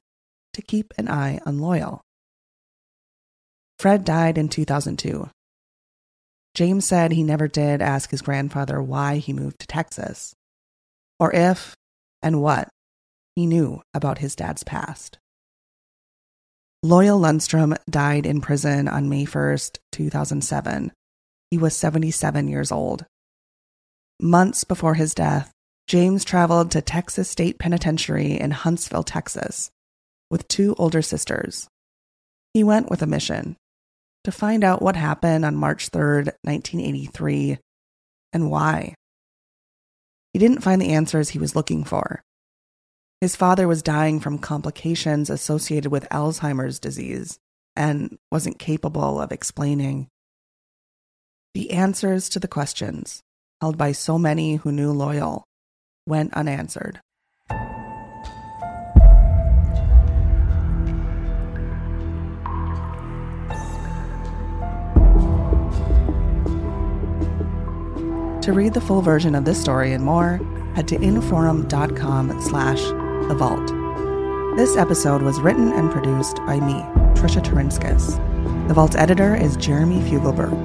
to 0.53 0.63
keep 0.63 0.93
an 0.99 1.09
eye 1.09 1.41
on 1.45 1.59
Loyal. 1.59 2.03
Fred 3.79 4.05
died 4.05 4.39
in 4.39 4.49
2002, 4.49 5.31
James 6.59 6.85
said 6.85 7.13
he 7.13 7.23
never 7.23 7.47
did 7.47 7.81
ask 7.81 8.11
his 8.11 8.21
grandfather 8.21 8.83
why 8.83 9.19
he 9.19 9.33
moved 9.33 9.61
to 9.61 9.67
Texas, 9.69 10.35
or 11.21 11.33
if 11.33 11.77
and 12.21 12.43
what 12.43 12.69
he 13.37 13.47
knew 13.47 13.81
about 13.95 14.19
his 14.19 14.35
dad's 14.35 14.65
past. 14.65 15.19
Loyal 16.83 17.21
Lundstrom 17.21 17.77
died 17.89 18.27
in 18.27 18.41
prison 18.41 18.89
on 18.89 19.09
May 19.09 19.25
1st, 19.25 19.79
2007. 19.93 20.91
He 21.53 21.59
was 21.59 21.77
77 21.77 22.49
years 22.49 22.73
old. 22.73 23.05
Months 24.21 24.65
before 24.65 24.95
his 24.95 25.15
death, 25.15 25.53
James 25.87 26.25
traveled 26.25 26.73
to 26.73 26.83
Texas 26.83 27.31
State 27.31 27.61
Penitentiary 27.61 28.33
in 28.33 28.51
Huntsville, 28.51 29.05
Texas, 29.05 29.71
with 30.31 30.49
two 30.49 30.75
older 30.79 31.03
sisters. 31.03 31.69
He 32.55 32.65
went 32.65 32.91
with 32.91 33.03
a 33.03 33.07
mission 33.07 33.57
to 34.25 34.33
find 34.33 34.65
out 34.65 34.83
what 34.83 34.97
happened 34.97 35.45
on 35.45 35.57
March 35.57 35.91
3rd, 35.91 36.33
1983, 36.43 37.59
and 38.33 38.51
why. 38.51 38.95
He 40.33 40.39
didn't 40.39 40.63
find 40.63 40.81
the 40.81 40.93
answers 40.93 41.31
he 41.31 41.39
was 41.39 41.57
looking 41.57 41.85
for. 41.85 42.23
His 43.21 43.37
father 43.37 43.67
was 43.67 43.83
dying 43.83 44.21
from 44.21 44.39
complications 44.39 45.31
associated 45.31 45.91
with 45.91 46.09
Alzheimer's 46.11 46.79
disease 46.79 47.39
and 47.75 48.19
wasn't 48.31 48.59
capable 48.59 49.21
of 49.21 49.33
explaining. 49.33 50.09
The 51.55 51.73
answers 51.73 52.29
to 52.31 52.41
the 52.41 52.49
questions, 52.49 53.23
held 53.61 53.77
by 53.77 53.93
so 53.93 54.19
many 54.19 54.57
who 54.57 54.71
knew 54.71 54.93
Loyal, 54.93 55.45
went 56.07 56.35
unanswered. 56.35 57.01
To 68.49 68.55
read 68.55 68.73
the 68.73 68.81
full 68.81 69.03
version 69.03 69.35
of 69.35 69.45
this 69.45 69.61
story 69.61 69.93
and 69.93 70.03
more, 70.03 70.41
head 70.75 70.89
to 70.89 70.97
inforum.com 70.97 72.41
slash 72.41 72.81
the 73.29 73.35
vault. 73.35 73.67
This 74.57 74.75
episode 74.75 75.21
was 75.21 75.39
written 75.39 75.71
and 75.71 75.91
produced 75.91 76.39
by 76.47 76.59
me, 76.59 76.81
Trisha 77.13 77.43
Taurinskas. 77.45 78.17
The 78.67 78.73
Vault's 78.73 78.97
editor 78.97 79.37
is 79.37 79.59
Jeremy 79.59 80.01
Fugleberg. 80.01 80.57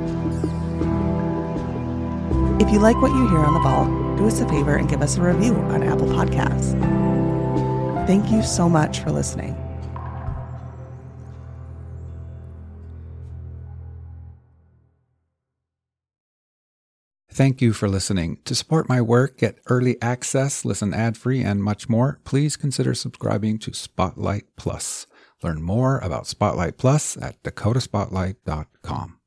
If 2.61 2.71
you 2.71 2.79
like 2.79 3.01
what 3.01 3.11
you 3.11 3.27
hear 3.27 3.39
on 3.39 3.53
The 3.53 3.59
Vault, 3.59 4.17
do 4.17 4.27
us 4.27 4.39
a 4.39 4.47
favor 4.47 4.77
and 4.77 4.87
give 4.87 5.01
us 5.01 5.17
a 5.17 5.21
review 5.21 5.53
on 5.53 5.83
Apple 5.83 6.07
Podcasts. 6.07 6.79
Thank 8.07 8.31
you 8.31 8.43
so 8.43 8.69
much 8.69 9.01
for 9.01 9.11
listening. 9.11 9.62
Thank 17.33 17.63
you 17.63 17.73
for 17.73 17.89
listening. 17.89 18.37
To 18.45 18.53
support 18.53 18.87
my 18.87 19.01
work, 19.01 19.39
get 19.39 19.57
early 19.65 19.99
access, 20.03 20.63
listen 20.63 20.93
ad 20.93 21.17
free, 21.17 21.41
and 21.41 21.63
much 21.63 21.89
more, 21.89 22.19
please 22.25 22.55
consider 22.55 22.93
subscribing 22.93 23.57
to 23.59 23.73
Spotlight 23.73 24.45
Plus. 24.55 25.07
Learn 25.41 25.63
more 25.63 25.97
about 25.97 26.27
Spotlight 26.27 26.77
Plus 26.77 27.17
at 27.17 27.41
dakotaspotlight.com. 27.41 29.17